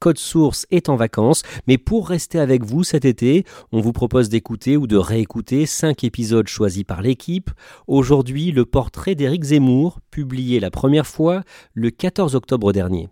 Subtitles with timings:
[0.00, 4.28] Code Source est en vacances, mais pour rester avec vous cet été, on vous propose
[4.28, 7.50] d'écouter ou de réécouter cinq épisodes choisis par l'équipe.
[7.88, 11.42] Aujourd'hui, le portrait d'Éric Zemmour, publié la première fois
[11.74, 13.08] le 14 octobre dernier.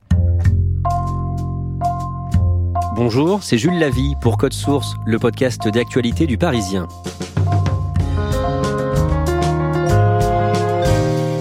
[2.95, 6.87] Bonjour, c'est Jules Lavie pour Code Source, le podcast d'actualité du Parisien.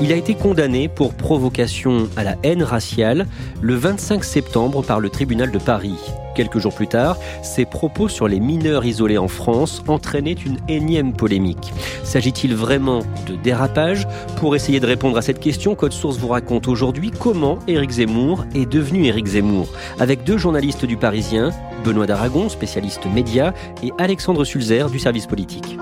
[0.05, 3.25] Il a été condamné pour provocation à la haine raciale
[3.59, 5.97] le 25 septembre par le tribunal de Paris.
[6.35, 11.13] Quelques jours plus tard, ses propos sur les mineurs isolés en France entraînaient une énième
[11.13, 11.73] polémique.
[12.03, 14.07] S'agit-il vraiment de dérapage?
[14.37, 18.45] Pour essayer de répondre à cette question, Code Source vous raconte aujourd'hui comment Éric Zemmour
[18.53, 19.69] est devenu Éric Zemmour,
[19.99, 21.49] avec deux journalistes du Parisien,
[21.83, 25.79] Benoît Daragon, spécialiste média, et Alexandre Sulzer du service politique.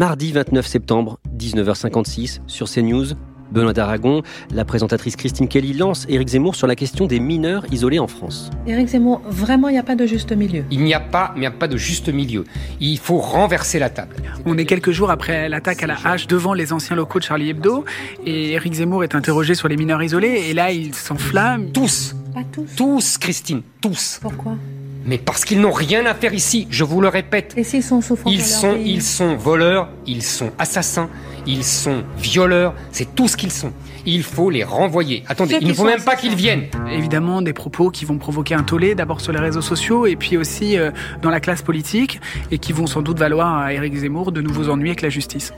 [0.00, 3.08] Mardi 29 septembre, 19h56, sur CNews,
[3.52, 7.98] Benoît d'Aragon, la présentatrice Christine Kelly lance Éric Zemmour sur la question des mineurs isolés
[7.98, 8.48] en France.
[8.66, 10.64] Éric Zemmour, vraiment, il n'y a pas de juste milieu.
[10.70, 12.44] Il n'y a pas, il n'y a pas de juste milieu.
[12.80, 14.16] Il faut renverser la table.
[14.46, 17.50] On est quelques jours après l'attaque à la hache devant les anciens locaux de Charlie
[17.50, 17.84] Hebdo
[18.24, 21.72] et Éric Zemmour est interrogé sur les mineurs isolés et là il s'enflamme.
[21.72, 22.16] Tous.
[22.32, 22.74] Pas tous.
[22.74, 24.18] Tous, Christine, tous.
[24.22, 24.56] Pourquoi?
[25.04, 27.54] Mais parce qu'ils n'ont rien à faire ici, je vous le répète.
[27.56, 31.08] Et s'ils sont souffrants Ils sont, pays ils sont voleurs, ils sont assassins,
[31.46, 33.72] ils sont violeurs, c'est tout ce qu'ils sont.
[34.06, 35.24] Il faut les renvoyer.
[35.28, 36.66] Attendez, il ne faut même pas qu'ils viennent.
[36.90, 40.36] Évidemment, des propos qui vont provoquer un tollé, d'abord sur les réseaux sociaux et puis
[40.36, 40.90] aussi euh,
[41.22, 44.68] dans la classe politique et qui vont sans doute valoir à Éric Zemmour de nouveaux
[44.68, 45.52] ennuis avec la justice.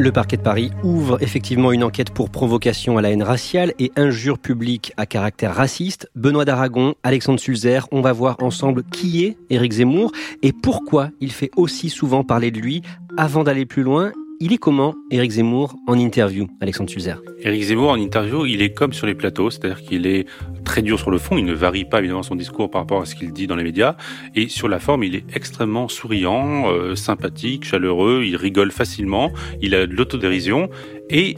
[0.00, 3.92] Le parquet de Paris ouvre effectivement une enquête pour provocation à la haine raciale et
[3.96, 6.08] injure publique à caractère raciste.
[6.14, 10.12] Benoît d'Aragon, Alexandre Sulzer, on va voir ensemble qui est Éric Zemmour
[10.42, 12.80] et pourquoi il fait aussi souvent parler de lui.
[13.18, 14.12] Avant d'aller plus loin,
[14.42, 17.20] il est comment Éric Zemmour en interview, Alexandre Sulzer?
[17.42, 20.26] Éric Zemmour, en interview, il est comme sur les plateaux, c'est-à-dire qu'il est
[20.64, 23.04] très dur sur le fond, il ne varie pas évidemment son discours par rapport à
[23.04, 23.96] ce qu'il dit dans les médias,
[24.34, 29.30] et sur la forme, il est extrêmement souriant, euh, sympathique, chaleureux, il rigole facilement,
[29.60, 30.70] il a de l'autodérision,
[31.10, 31.36] et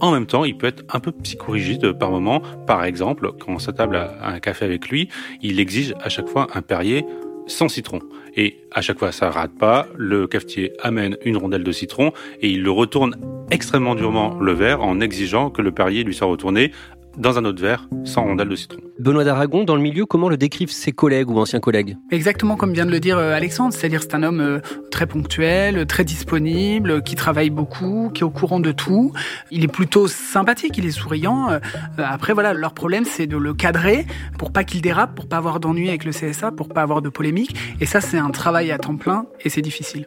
[0.00, 2.42] en même temps, il peut être un peu psychorigide par moment.
[2.66, 5.08] Par exemple, quand on s'attable à à un café avec lui,
[5.40, 7.06] il exige à chaque fois un Perrier
[7.46, 8.00] sans citron.
[8.36, 9.86] Et à chaque fois, ça rate pas.
[9.96, 13.16] Le cafetier amène une rondelle de citron et il le retourne
[13.50, 16.72] extrêmement durement le verre en exigeant que le Perrier lui soit retourné
[17.16, 18.80] dans un autre verre sans rondelle de citron.
[18.98, 22.72] Benoît d'Aragon, dans le milieu, comment le décrivent ses collègues ou anciens collègues Exactement comme
[22.72, 24.60] vient de le dire euh, Alexandre, c'est-à-dire c'est un homme euh,
[24.90, 29.12] très ponctuel, très disponible, qui travaille beaucoup, qui est au courant de tout.
[29.50, 31.50] Il est plutôt sympathique, il est souriant.
[31.50, 31.58] Euh,
[31.98, 34.06] Après voilà, leur problème c'est de le cadrer
[34.38, 37.08] pour pas qu'il dérape, pour pas avoir d'ennui avec le CSA, pour pas avoir de
[37.08, 37.56] polémique.
[37.80, 40.06] Et ça c'est un travail à temps plein et c'est difficile.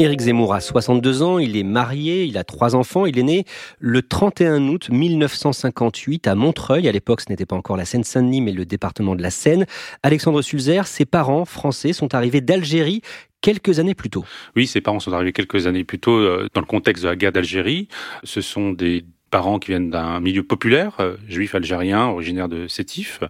[0.00, 3.44] Éric Zemmour a 62 ans, il est marié, il a trois enfants, il est né
[3.78, 6.88] le 31 août 1958 à Montreuil.
[6.88, 9.66] À l'époque, ce n'était pas encore la Seine-Saint-Denis, mais le département de la Seine.
[10.02, 13.02] Alexandre Sulzer, ses parents français sont arrivés d'Algérie
[13.42, 14.24] quelques années plus tôt.
[14.56, 17.16] Oui, ses parents sont arrivés quelques années plus tôt euh, dans le contexte de la
[17.16, 17.88] guerre d'Algérie.
[18.24, 23.20] Ce sont des parents qui viennent d'un milieu populaire, euh, juif algérien, originaire de Sétif.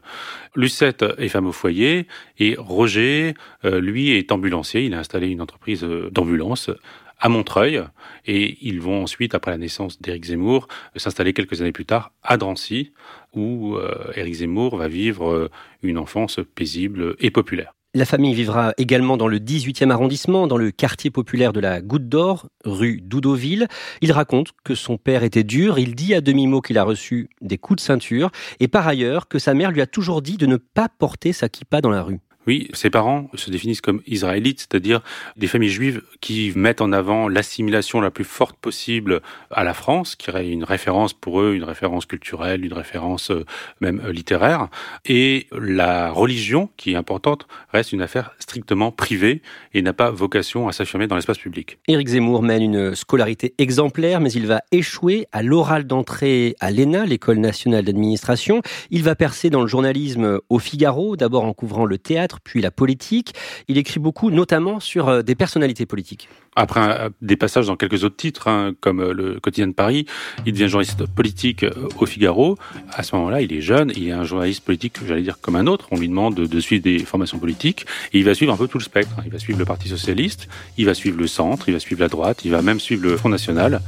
[0.56, 2.06] Lucette est femme au foyer
[2.38, 4.84] et Roger, euh, lui, est ambulancier.
[4.84, 6.70] Il a installé une entreprise euh, d'ambulance
[7.18, 7.82] à Montreuil
[8.26, 12.38] et ils vont ensuite, après la naissance d'Éric Zemmour, s'installer quelques années plus tard à
[12.38, 12.94] Drancy
[13.34, 13.76] où
[14.16, 15.50] Éric Zemmour va vivre
[15.82, 17.74] une enfance paisible et populaire.
[17.92, 22.08] La famille vivra également dans le 18e arrondissement, dans le quartier populaire de la Goutte
[22.08, 23.66] d'Or, rue Doudoville.
[24.00, 27.58] Il raconte que son père était dur, il dit à demi-mot qu'il a reçu des
[27.58, 30.56] coups de ceinture, et par ailleurs que sa mère lui a toujours dit de ne
[30.56, 32.20] pas porter sa kippa dans la rue.
[32.46, 35.02] Oui, ses parents se définissent comme israélites, c'est-à-dire
[35.36, 39.20] des familles juives qui mettent en avant l'assimilation la plus forte possible
[39.50, 43.44] à la France, qui est une référence pour eux, une référence culturelle, une référence euh,
[43.80, 44.68] même euh, littéraire.
[45.04, 49.42] Et la religion, qui est importante, reste une affaire strictement privée
[49.74, 51.78] et n'a pas vocation à s'affirmer dans l'espace public.
[51.88, 57.04] Éric Zemmour mène une scolarité exemplaire, mais il va échouer à l'oral d'entrée à l'ENA,
[57.04, 58.62] l'École nationale d'administration.
[58.90, 62.70] Il va percer dans le journalisme au Figaro, d'abord en couvrant le théâtre, puis la
[62.70, 63.34] politique.
[63.66, 66.28] Il écrit beaucoup, notamment sur euh, des personnalités politiques.
[66.56, 70.06] Après des passages dans quelques autres titres, hein, comme euh, le quotidien de Paris,
[70.44, 72.58] il devient journaliste politique euh, au Figaro.
[72.92, 75.68] À ce moment-là, il est jeune, il est un journaliste politique, j'allais dire, comme un
[75.68, 75.86] autre.
[75.92, 77.86] On lui demande de, suivre des formations politiques.
[78.12, 79.14] Et il va suivre un peu tout le spectre.
[79.24, 82.08] Il va suivre le Parti Socialiste, il va suivre le centre, il va suivre la
[82.08, 83.80] droite, il va même suivre le Front National.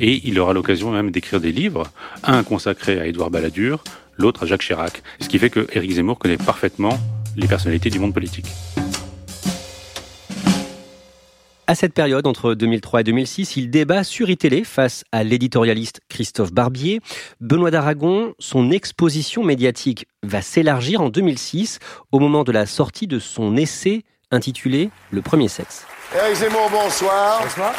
[0.00, 1.84] Et il aura l'occasion même d'écrire des livres.
[2.24, 3.84] Un consacré à Édouard Balladur,
[4.16, 5.02] l'autre à Jacques Chirac.
[5.20, 6.98] Ce qui fait que Éric Zemmour connaît parfaitement
[7.38, 8.46] les personnalités du monde politique.
[11.68, 16.50] À cette période, entre 2003 et 2006, il débat sur iTélé face à l'éditorialiste Christophe
[16.50, 17.00] Barbier.
[17.40, 21.78] Benoît d'Aragon, son exposition médiatique va s'élargir en 2006
[22.10, 25.86] au moment de la sortie de son essai intitulé Le premier sexe.
[26.16, 27.42] Éric Zemmour, bonsoir.
[27.42, 27.74] Bonsoir.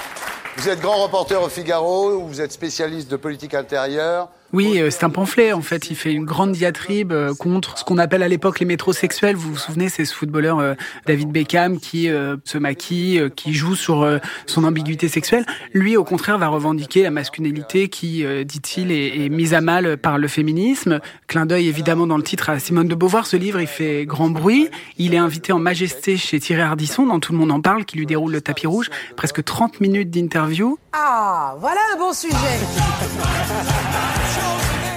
[0.56, 4.30] Vous êtes grand reporter au Figaro, vous êtes spécialiste de politique intérieure.
[4.52, 5.92] Oui, euh, c'est un pamphlet en fait.
[5.92, 9.36] Il fait une grande diatribe euh, contre ce qu'on appelle à l'époque les métrosexuels.
[9.36, 10.74] Vous vous souvenez, c'est ce footballeur euh,
[11.06, 12.10] David Beckham qui
[12.44, 15.46] se maquille, qui joue sur son ambiguïté sexuelle.
[15.74, 20.18] Lui, au contraire, va revendiquer la masculinité qui, dit-il, est, est, mise à mal par
[20.18, 21.00] le féminisme.
[21.28, 23.28] Clin d'œil évidemment dans le titre à Simone de Beauvoir.
[23.28, 24.70] Ce livre, il fait grand bruit.
[24.98, 27.98] Il est invité en majesté chez Thierry Ardisson, dont tout le monde en parle, qui
[27.98, 28.90] lui déroule le tapis rouge.
[29.16, 30.78] Presque 30 minutes d'interview.
[30.94, 32.36] Ah, voilà un bon sujet.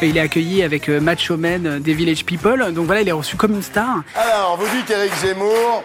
[0.07, 2.73] il est accueilli avec euh, Macho Man euh, des Village People.
[2.73, 4.03] Donc voilà, il est reçu comme une star.
[4.15, 5.85] Alors, vous dites Eric Zemmour,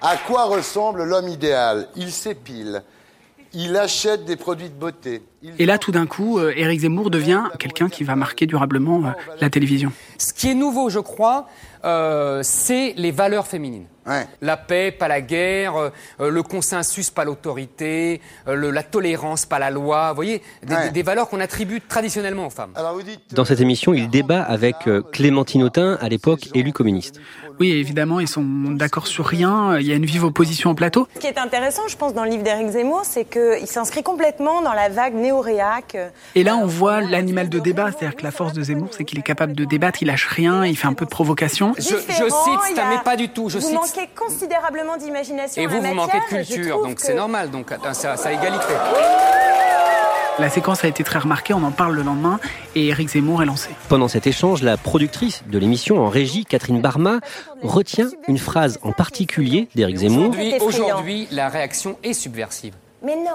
[0.00, 1.88] à quoi ressemble l'homme idéal?
[1.96, 2.82] Il s'épile.
[3.52, 5.22] Il achète des produits de beauté.
[5.58, 9.02] Et là, tout d'un coup, Eric euh, Zemmour devient quelqu'un qui va marquer durablement
[9.40, 9.92] la télévision.
[10.18, 11.46] Ce qui est nouveau, je crois,
[12.42, 13.86] c'est les valeurs féminines.
[14.40, 15.90] La paix, pas la guerre, euh,
[16.20, 20.10] euh, le consensus, pas l'autorité, euh, la tolérance, pas la loi.
[20.10, 20.42] Vous voyez,
[20.92, 22.72] des, valeurs qu'on attribue traditionnellement aux femmes.
[23.32, 24.76] Dans cette émission, il débat avec
[25.12, 27.20] Clémentine Autain, à l'époque élue communiste.
[27.58, 29.78] Oui, évidemment, ils sont d'accord sur rien.
[29.78, 31.08] Il y a une vive opposition au plateau.
[31.14, 34.62] Ce qui est intéressant, je pense, dans le livre d'Éric Zemmour, c'est qu'il s'inscrit complètement
[34.62, 35.96] dans la vague néo-réac.
[36.34, 39.18] Et là, on voit l'animal de débat, c'est-à-dire que la force de Zemmour, c'est qu'il
[39.18, 41.74] est capable de débattre, il lâche rien, il fait un peu de provocation.
[41.78, 43.48] Je, je cite, mais pas du tout.
[43.48, 43.76] Je cite
[44.16, 45.62] considérablement d'imagination.
[45.62, 48.74] Et vous, vous manquez de culture, donc c'est normal, donc ça, ça égalité.
[50.38, 52.38] La séquence a été très remarquée, on en parle le lendemain
[52.74, 53.70] et Eric Zemmour est lancé.
[53.88, 57.20] Pendant cet échange, la productrice de l'émission en régie, Catherine Barma,
[57.62, 60.34] retient une phrase en particulier d'Eric Zemmour.
[60.60, 62.74] Aujourd'hui, la réaction est subversive.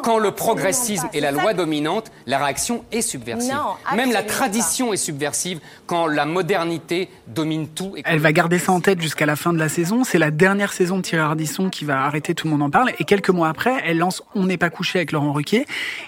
[0.04, 3.56] Quand le progressisme est la loi dominante, la réaction est subversive.
[3.96, 7.94] Même la tradition est subversive quand la modernité domine tout.
[8.04, 10.04] Elle va garder ça en tête jusqu'à la fin de la saison.
[10.04, 12.92] C'est la dernière saison de Thierry Ardisson qui va arrêter, tout le monde en parle.
[13.00, 15.66] Et quelques mois après, elle lance On n'est pas couché avec Laurent Ruquier.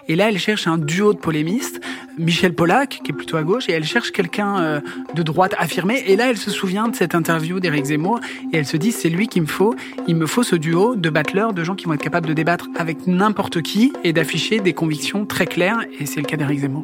[0.07, 1.81] Et là, elle cherche un duo de polémistes,
[2.17, 4.81] Michel Polac, qui est plutôt à gauche, et elle cherche quelqu'un euh,
[5.13, 6.03] de droite affirmé.
[6.07, 8.19] Et là, elle se souvient de cette interview d'Éric Zemmour
[8.51, 9.75] et elle se dit c'est lui qu'il me faut.
[10.07, 12.67] Il me faut ce duo de battleurs, de gens qui vont être capables de débattre
[12.77, 16.83] avec n'importe qui et d'afficher des convictions très claires, et c'est le cas d'Éric Zemmour.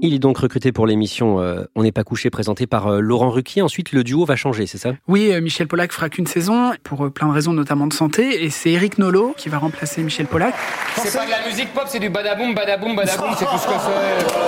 [0.00, 3.30] Il est donc recruté pour l'émission euh, On n'est pas couché présentée par euh, Laurent
[3.30, 3.62] Ruquier.
[3.62, 4.92] Ensuite, le duo va changer, c'est ça?
[5.08, 8.44] Oui, euh, Michel Polac fera qu'une saison pour plein de raisons, notamment de santé.
[8.44, 10.54] Et c'est Eric Nolot qui va remplacer Michel Polac.
[10.96, 13.72] C'est pas de la musique pop, c'est du badaboum, badaboum, badaboum, c'est tout ce que
[13.72, 14.26] c'est.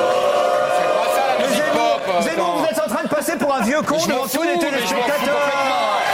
[0.76, 2.22] C'est pas ça la musique pop.
[2.22, 6.09] Zemmour, vous êtes en train de passer pour un vieux con devant tous les téléspectateurs.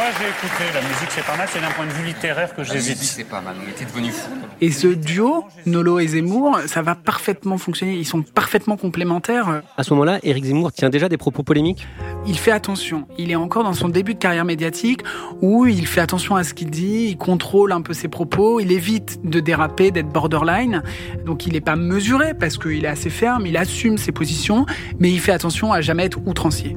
[0.00, 2.64] Moi j'ai écouté la musique, c'est pas mal, c'est d'un point de vue littéraire que
[2.64, 2.96] j'hésite.
[2.96, 4.30] c'est pas mal, il était devenu fou.
[4.62, 9.62] Et ce duo, Nolo et Zemmour, ça va parfaitement fonctionner, ils sont parfaitement complémentaires.
[9.76, 11.86] À ce moment-là, Éric Zemmour tient déjà des propos polémiques?
[12.26, 15.02] Il fait attention, il est encore dans son début de carrière médiatique
[15.42, 18.72] où il fait attention à ce qu'il dit, il contrôle un peu ses propos, il
[18.72, 20.82] évite de déraper, d'être borderline,
[21.26, 24.64] donc il n'est pas mesuré parce qu'il est assez ferme, il assume ses positions,
[24.98, 26.74] mais il fait attention à jamais être outrancier.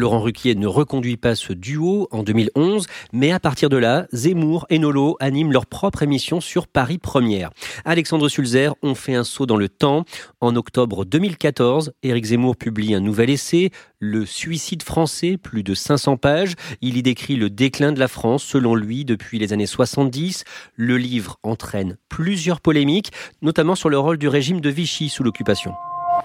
[0.00, 4.66] Laurent Ruquier ne reconduit pas ce duo en 2011, mais à partir de là, Zemmour
[4.70, 7.50] et Nolo animent leur propre émission sur Paris Première.
[7.84, 10.04] Alexandre Sulzer ont fait un saut dans le temps.
[10.40, 16.16] En octobre 2014, Éric Zemmour publie un nouvel essai, Le suicide français, plus de 500
[16.16, 16.54] pages.
[16.80, 20.44] Il y décrit le déclin de la France, selon lui, depuis les années 70.
[20.76, 25.74] Le livre entraîne plusieurs polémiques, notamment sur le rôle du régime de Vichy sous l'occupation.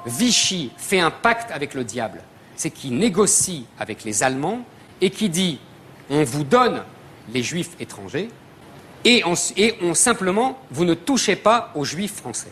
[0.05, 2.22] Vichy fait un pacte avec le diable.
[2.56, 4.60] C'est qu'il négocie avec les Allemands
[5.02, 5.60] et qui dit
[6.10, 6.84] on vous donne
[7.34, 8.30] les juifs étrangers
[9.04, 12.52] et on, et on simplement vous ne touchez pas aux juifs français.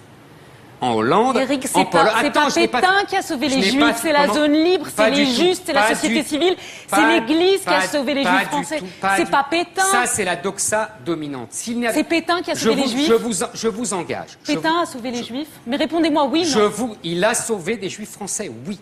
[0.81, 2.31] En Hollande, Eric, en c'est Pologne.
[2.33, 5.63] pas, c'est Pétain qui a sauvé les Juifs, c'est la zone libre, c'est les justes,
[5.65, 6.55] c'est la société du- civile,
[6.87, 8.79] c'est l'Église qui a sauvé les Juifs français.
[9.15, 9.45] C'est pas.
[9.49, 9.81] Pétain.
[9.81, 11.47] Ça, c'est la doxa dominante.
[11.51, 14.31] C'est Pétain qui a sauvé les Juifs Je vous, en- je vous engage.
[14.43, 16.67] Je Pétain a sauvé les Juifs Mais répondez-moi oui, Je non.
[16.67, 18.77] vous, il a sauvé des juifs français, oui.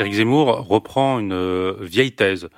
[0.00, 2.48] Éric Zemmour reprend une euh, vieille thèse,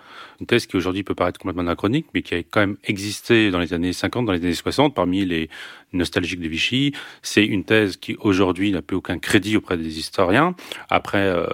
[0.40, 3.58] une thèse qui aujourd'hui peut paraître complètement anachronique, mais qui a quand même existé dans
[3.58, 5.50] les années 50, dans les années 60, parmi les
[5.92, 6.92] nostalgiques de Vichy.
[7.22, 10.54] C'est une thèse qui aujourd'hui n'a plus aucun crédit auprès des historiens.
[10.90, 11.46] Après euh,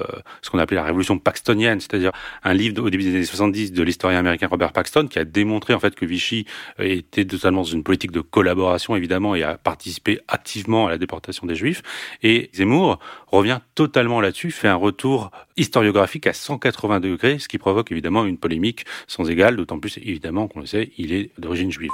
[0.43, 2.13] ce qu'on appelait la révolution paxtonienne, c'est-à-dire
[2.45, 5.75] un livre au début des années 70 de l'historien américain Robert Paxton, qui a démontré
[5.75, 6.47] en fait que Vichy
[6.79, 11.47] était totalement dans une politique de collaboration évidemment et a participé activement à la déportation
[11.47, 11.83] des Juifs.
[12.23, 17.93] Et Zemmour revient totalement là-dessus, fait un retour historiographique à 180 degrés, ce qui provoque
[17.93, 21.91] évidemment une polémique sans égale, d'autant plus évidemment qu'on le sait, il est d'origine juive.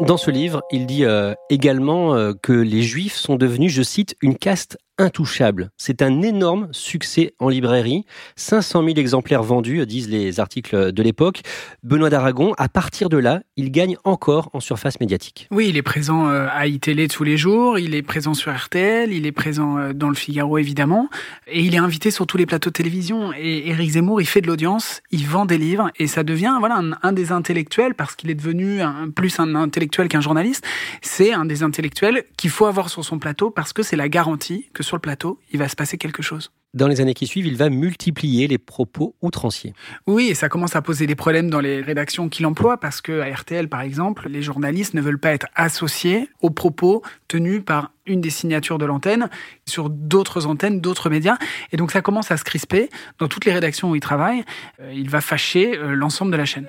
[0.00, 4.14] Dans ce livre, il dit euh, également euh, que les Juifs sont devenus, je cite,
[4.20, 5.70] une caste intouchable.
[5.76, 8.04] C'est un énorme succès en librairie.
[8.36, 11.42] 500 000 exemplaires vendus, disent les articles de l'époque.
[11.82, 15.48] Benoît d'Aragon, à partir de là, il gagne encore en surface médiatique.
[15.50, 19.12] Oui, il est présent euh, à iTélé tous les jours, il est présent sur RTL,
[19.12, 21.08] il est présent euh, dans le Figaro évidemment,
[21.46, 23.32] et il est invité sur tous les plateaux de télévision.
[23.38, 26.82] Et Éric Zemmour, il fait de l'audience, il vend des livres, et ça devient voilà
[27.02, 28.80] un, des intellectuels parce qu'il est devenu
[29.14, 30.64] plus un intellectuel qu'un journaliste.
[31.02, 34.66] C'est un des intellectuels qu'il faut avoir sur son plateau parce que c'est la garantie
[34.72, 36.50] que sur le plateau, il va se passer quelque chose.
[36.74, 39.72] Dans les années qui suivent, il va multiplier les propos outranciers.
[40.06, 43.20] Oui, et ça commence à poser des problèmes dans les rédactions qu'il emploie parce que
[43.20, 47.92] à RTL, par exemple, les journalistes ne veulent pas être associés aux propos tenus par
[48.04, 49.30] une des signatures de l'antenne
[49.66, 51.38] sur d'autres antennes, d'autres médias.
[51.72, 54.44] Et donc ça commence à se crisper dans toutes les rédactions où il travaille.
[54.80, 56.68] Euh, il va fâcher euh, l'ensemble de la chaîne.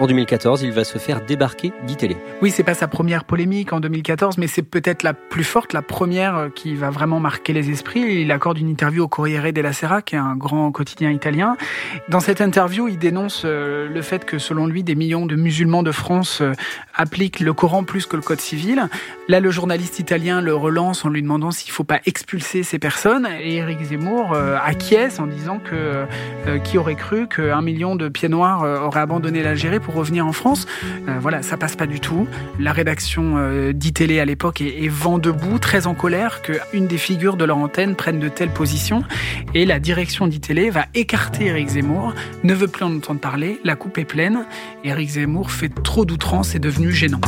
[0.00, 2.16] En 2014, il va se faire débarquer d'ITélé.
[2.40, 5.82] Oui, c'est pas sa première polémique en 2014, mais c'est peut-être la plus forte, la
[5.82, 8.22] première euh, qui va vraiment marquer les esprits.
[8.22, 11.56] Il accorde une interview au Corriere della Sera, qui est un grand quotidien italien.
[12.08, 15.82] Dans cette interview, il dénonce euh, le fait que, selon lui, des millions de musulmans
[15.82, 16.52] de France euh,
[16.94, 18.88] appliquent le Coran plus que le Code civil.
[19.26, 23.26] Là, le journaliste italien le relance en lui demandant s'il faut pas expulser ces personnes.
[23.40, 26.04] Et Éric Zemmour acquiesce en disant que
[26.64, 30.66] qui aurait cru qu'un million de pieds noirs aurait abandonné l'Algérie revenir en France.
[31.08, 32.26] Euh, voilà, ça passe pas du tout.
[32.58, 37.36] La rédaction euh, d'ITélé à l'époque est, vent debout, très en colère qu'une des figures
[37.36, 39.02] de leur antenne prenne de telles positions.
[39.54, 42.14] Et la direction d'ITélé va écarter Éric Zemmour,
[42.44, 44.46] ne veut plus en entendre parler, la coupe est pleine.
[44.84, 47.20] Et Éric Zemmour fait trop d'outrance, c'est devenu gênant.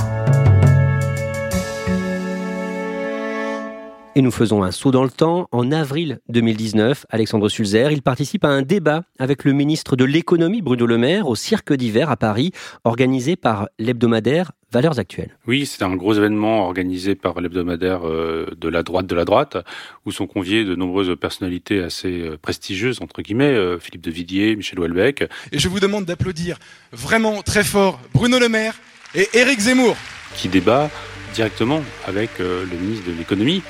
[4.16, 5.46] Et nous faisons un saut dans le temps.
[5.52, 10.62] En avril 2019, Alexandre Sulzer, il participe à un débat avec le ministre de l'économie
[10.62, 12.50] Bruno Le Maire au Cirque d'hiver à Paris,
[12.82, 15.36] organisé par l'hebdomadaire Valeurs Actuelles.
[15.46, 19.58] Oui, c'est un gros événement organisé par l'hebdomadaire euh, de la droite de la droite,
[20.04, 24.56] où sont conviés de nombreuses personnalités assez euh, prestigieuses, entre guillemets, euh, Philippe de Villiers,
[24.56, 25.28] Michel Houellebecq.
[25.52, 26.58] Et je vous demande d'applaudir
[26.90, 28.74] vraiment très fort Bruno Le Maire
[29.14, 29.96] et Éric Zemmour.
[30.34, 30.90] qui débat
[31.32, 33.62] directement avec le ministre de l'économie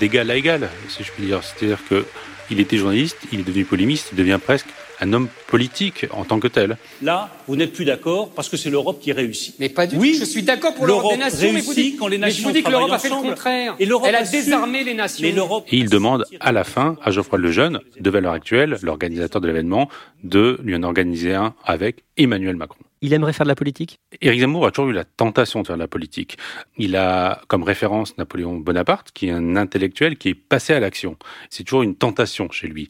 [0.00, 1.40] d'égal à égal, si je puis dire.
[1.42, 2.04] C'est-à-dire que
[2.50, 4.68] il était journaliste, il est devenu polémiste, il devient presque
[5.00, 6.76] un homme politique en tant que tel.
[7.02, 9.54] Là, vous n'êtes plus d'accord parce que c'est l'Europe qui réussit.
[9.60, 10.20] Mais pas du oui, tout.
[10.20, 12.48] Je suis d'accord pour l'Europe des nations, mais vous dites, quand les mais je nations
[12.48, 13.76] vous dis que l'Europe a fait le contraire.
[13.78, 15.22] Et l'Europe Elle a a su- désarmé les nations.
[15.26, 19.40] Mais l'Europe Et il demande à la fin à Geoffroy Lejeune, de Valeurs Actuelles, l'organisateur
[19.40, 19.88] de l'événement,
[20.24, 22.80] de lui en organiser un avec Emmanuel Macron.
[23.00, 24.00] Il aimerait faire de la politique?
[24.20, 26.36] Éric Zemmour a toujours eu la tentation de faire de la politique.
[26.76, 31.16] Il a comme référence Napoléon Bonaparte, qui est un intellectuel qui est passé à l'action.
[31.50, 32.88] C'est toujours une tentation chez lui.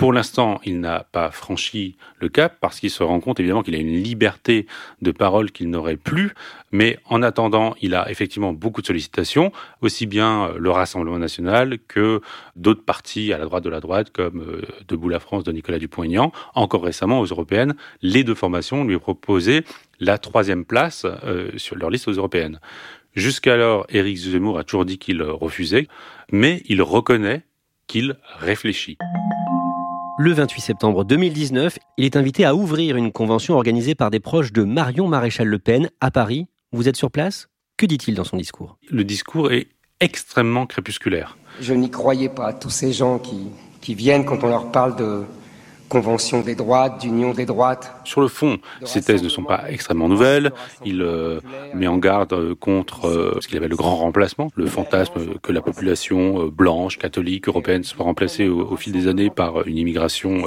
[0.00, 3.74] Pour l'instant, il n'a pas franchi le cap parce qu'il se rend compte évidemment qu'il
[3.74, 4.66] a une liberté
[5.02, 6.32] de parole qu'il n'aurait plus.
[6.72, 9.52] Mais en attendant, il a effectivement beaucoup de sollicitations,
[9.82, 12.22] aussi bien euh, le Rassemblement national que
[12.56, 15.78] d'autres partis à la droite de la droite, comme euh, Debout la France de Nicolas
[15.78, 16.32] Dupont-Aignan.
[16.54, 19.64] Encore récemment, aux européennes, les deux formations lui proposaient
[19.98, 22.58] la troisième place euh, sur leur liste aux européennes.
[23.14, 25.88] Jusqu'alors, Éric Zemmour a toujours dit qu'il refusait,
[26.32, 27.42] mais il reconnaît
[27.86, 28.96] qu'il réfléchit.
[30.22, 34.52] Le 28 septembre 2019, il est invité à ouvrir une convention organisée par des proches
[34.52, 36.46] de Marion Maréchal Le Pen à Paris.
[36.72, 37.48] Vous êtes sur place?
[37.78, 38.76] Que dit-il dans son discours?
[38.90, 41.38] Le discours est extrêmement crépusculaire.
[41.62, 43.46] Je n'y croyais pas, tous ces gens qui,
[43.80, 45.24] qui viennent quand on leur parle de,
[45.90, 47.92] convention des droites, d'union des droites.
[48.04, 50.52] Sur le fond, ces thèses ne sont pas extrêmement nouvelles.
[50.86, 51.40] Il euh,
[51.74, 55.52] met en garde euh, contre euh, ce qu'il appelle le grand remplacement, le fantasme que
[55.52, 60.44] la population blanche, catholique, européenne soit remplacée au, fil des années par une immigration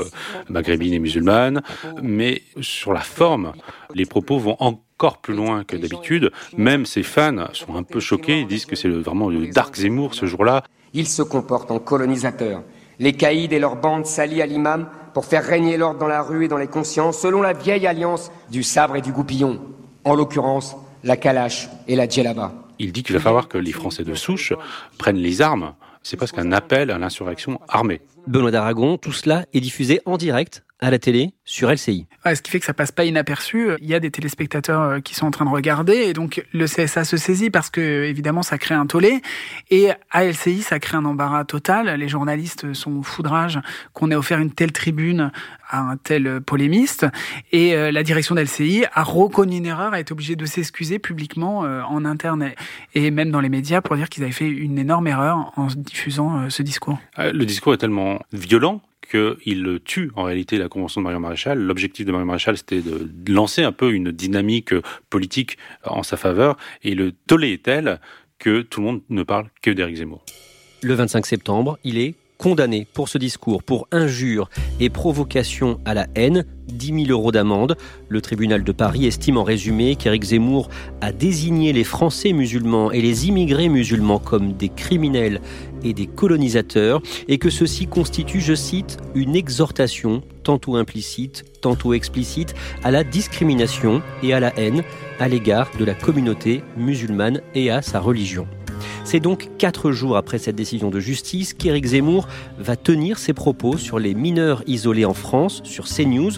[0.50, 1.62] maghrébine et musulmane.
[2.02, 3.52] Mais sur la forme,
[3.94, 6.32] les propos vont encore plus loin que d'habitude.
[6.56, 8.40] Même ses fans sont un peu choqués.
[8.40, 10.64] Ils disent que c'est vraiment le Dark Zemmour ce jour-là.
[10.94, 12.64] Il se comporte en colonisateur.
[13.00, 16.46] Les caïds et leurs bandes s'allient à l'imam pour faire régner l'ordre dans la rue
[16.46, 19.60] et dans les consciences, selon la vieille alliance du sabre et du goupillon,
[20.04, 22.52] en l'occurrence la calache et la djellaba.
[22.80, 24.54] Il dit qu'il va falloir que les Français de souche
[24.98, 25.74] prennent les armes.
[26.02, 28.02] C'est presque un appel à l'insurrection armée.
[28.28, 32.08] Benoît d'Aragon, tout cela est diffusé en direct à la télé sur LCI.
[32.26, 33.70] ce qui fait que ça passe pas inaperçu.
[33.82, 36.66] Il y a des téléspectateurs euh, qui sont en train de regarder et donc le
[36.66, 39.22] CSA se saisit parce que évidemment ça crée un tollé
[39.70, 41.98] et à LCI ça crée un embarras total.
[41.98, 43.60] Les journalistes sont foudrage
[43.94, 45.32] qu'on ait offert une telle tribune
[45.70, 47.06] à un tel polémiste
[47.54, 51.64] et euh, la direction d'LCI a reconnu une erreur, a été obligée de s'excuser publiquement
[51.64, 52.52] euh, en interne
[52.94, 56.50] et même dans les médias pour dire qu'ils avaient fait une énorme erreur en diffusant
[56.50, 57.00] ce discours.
[57.18, 61.60] Le discours est tellement violent qu'il tue en réalité la convention de Marion Maréchal.
[61.60, 64.74] L'objectif de Marion Maréchal, c'était de lancer un peu une dynamique
[65.10, 68.00] politique en sa faveur, et le tollé est tel
[68.40, 70.24] que tout le monde ne parle que d'Éric Zemmour.
[70.82, 74.50] Le 25 septembre, il est condamné pour ce discours pour injure
[74.82, 77.78] et provocation à la haine, 10 000 euros d'amende.
[78.10, 80.68] Le tribunal de Paris estime en résumé qu'Éric Zemmour
[81.00, 85.40] a désigné les Français musulmans et les immigrés musulmans comme des criminels
[85.86, 92.56] et des colonisateurs et que ceci constitue, je cite, une exhortation, tantôt implicite, tantôt explicite,
[92.84, 94.84] à la discrimination et à la haine
[95.18, 98.46] à l'égard de la communauté musulmane et à sa religion.
[99.04, 103.78] C'est donc quatre jours après cette décision de justice qu'Éric Zemmour va tenir ses propos
[103.78, 106.32] sur les mineurs isolés en France, sur CNews.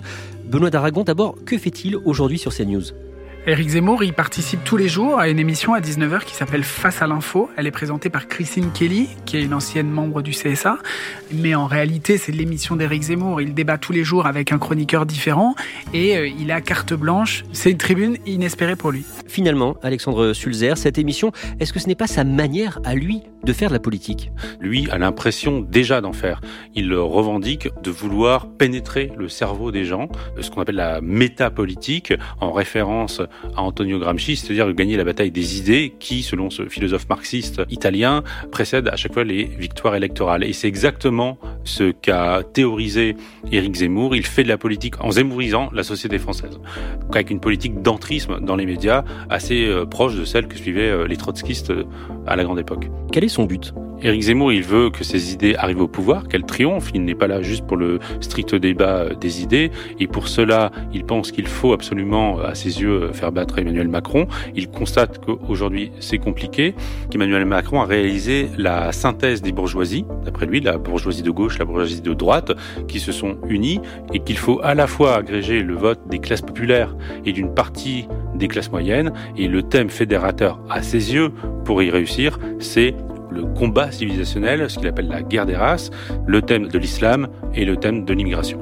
[0.46, 3.05] Benoît d'Aragon, d'abord, que fait-il aujourd'hui sur CNews?
[3.48, 7.04] Éric Zemmour, il participe tous les jours à une émission à 19h qui s'appelle Face
[7.04, 7.52] à l'info.
[7.56, 10.80] Elle est présentée par Christine Kelly, qui est une ancienne membre du CSA.
[11.32, 13.42] Mais en réalité, c'est l'émission d'Éric Zemmour.
[13.42, 15.54] Il débat tous les jours avec un chroniqueur différent
[15.94, 17.46] et euh, il a carte blanche.
[17.52, 19.06] C'est une tribune inespérée pour lui.
[19.28, 23.54] Finalement, Alexandre Sulzer, cette émission, est-ce que ce n'est pas sa manière à lui de
[23.54, 24.32] faire de la politique?
[24.60, 26.42] Lui a l'impression déjà d'en faire.
[26.74, 30.10] Il revendique de vouloir pénétrer le cerveau des gens,
[30.42, 33.22] ce qu'on appelle la métapolitique, en référence
[33.56, 38.24] à Antonio Gramsci, c'est-à-dire gagner la bataille des idées qui, selon ce philosophe marxiste italien,
[38.52, 40.44] précède à chaque fois les victoires électorales.
[40.44, 43.16] Et c'est exactement ce qu'a théorisé
[43.52, 44.16] Éric Zemmour.
[44.16, 46.60] Il fait de la politique en zemmourisant la société française,
[47.12, 51.08] avec une politique d'entrisme dans les médias assez euh, proche de celle que suivaient euh,
[51.08, 51.84] les trotskistes euh,
[52.28, 52.90] à la grande époque.
[53.12, 53.74] Quel est son but?
[54.02, 56.92] Éric Zemmour, il veut que ses idées arrivent au pouvoir, qu'elles triomphent.
[56.94, 59.72] Il n'est pas là juste pour le strict débat des idées.
[60.00, 64.28] Et pour cela, il pense qu'il faut absolument, à ses yeux, faire battre Emmanuel Macron.
[64.56, 66.76] Il constate qu'aujourd'hui, c'est compliqué,
[67.10, 71.66] qu'Emmanuel Macron a réalisé la synthèse des bourgeoisies, d'après lui, la bourgeoisie de gauche, la
[71.66, 72.52] bourgeoisie de droite,
[72.88, 73.80] qui se sont unies
[74.14, 78.08] et qu'il faut à la fois agréger le vote des classes populaires et d'une partie
[78.36, 79.14] des classes moyennes.
[79.38, 81.32] Et le thème fédérateur, à ses yeux,
[81.64, 82.94] pour y réussir, c'est
[83.36, 85.92] le combat civilisationnel, ce qu'il appelle la guerre des races,
[86.26, 88.60] le thème de l'islam et le thème de l'immigration.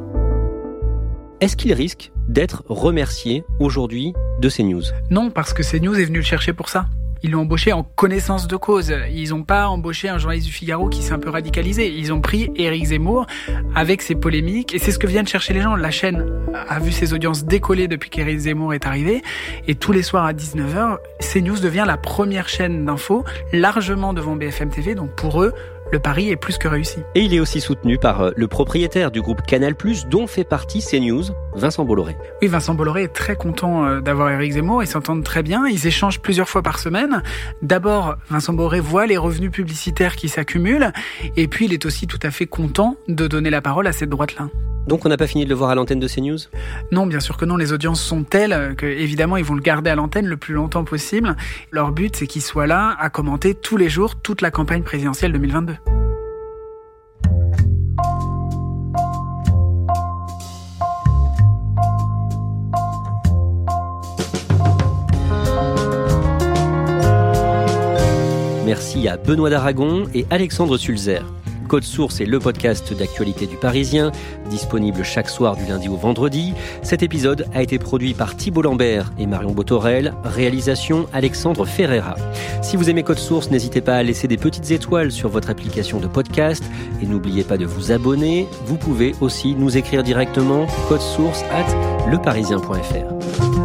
[1.40, 6.24] Est-ce qu'il risque d'être remercié aujourd'hui de CNews Non, parce que CNews est venu le
[6.24, 6.86] chercher pour ça
[7.24, 8.94] ils l'ont embauché en connaissance de cause.
[9.14, 11.90] Ils n'ont pas embauché un journaliste du Figaro qui s'est un peu radicalisé.
[11.90, 13.26] Ils ont pris Éric Zemmour
[13.76, 14.76] avec ses polémiques.
[14.76, 15.76] Et c'est ce que viennent chercher les gens.
[15.78, 16.26] La chaîne
[16.68, 19.22] a vu ses audiences décoller depuis qu'Éric Zemmour est arrivé.
[19.68, 24.70] Et tous les soirs à 19h, CNews devient la première chaîne d'info, largement devant BFM
[24.70, 24.94] TV.
[24.94, 25.54] Donc pour eux,
[25.94, 26.98] le pari est plus que réussi.
[27.14, 29.76] Et il est aussi soutenu par euh, le propriétaire du groupe Canal+,
[30.10, 32.18] dont fait partie CNews, Vincent Bolloré.
[32.42, 35.86] Oui, Vincent Bolloré est très content euh, d'avoir Eric Zemmour, ils s'entendent très bien, ils
[35.86, 37.22] échangent plusieurs fois par semaine.
[37.62, 40.92] D'abord, Vincent Bolloré voit les revenus publicitaires qui s'accumulent,
[41.38, 44.10] et puis il est aussi tout à fait content de donner la parole à cette
[44.10, 44.48] droite-là.
[44.88, 46.40] Donc on n'a pas fini de le voir à l'antenne de CNews?
[46.92, 47.56] Non, bien sûr que non.
[47.56, 50.84] Les audiences sont telles que évidemment ils vont le garder à l'antenne le plus longtemps
[50.84, 51.36] possible.
[51.72, 55.32] Leur but, c'est qu'il soit là à commenter tous les jours toute la campagne présidentielle
[55.32, 55.76] 2022.
[68.66, 71.24] Merci à Benoît d'Aragon et Alexandre Sulzer.
[71.74, 74.12] Code Source est le podcast d'actualité du Parisien,
[74.48, 76.54] disponible chaque soir du lundi au vendredi.
[76.84, 82.14] Cet épisode a été produit par Thibault Lambert et Marion Botorel, réalisation Alexandre Ferreira.
[82.62, 86.00] Si vous aimez Code Source, n'hésitez pas à laisser des petites étoiles sur votre application
[86.00, 86.64] de podcast
[87.02, 88.48] et n'oubliez pas de vous abonner.
[88.68, 90.68] Vous pouvez aussi nous écrire directement
[91.00, 91.66] source at
[92.12, 93.63] leparisien.fr.